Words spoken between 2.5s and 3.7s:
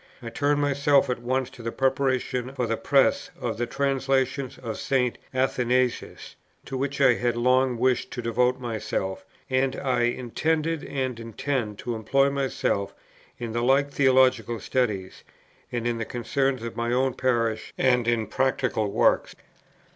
for the Press of the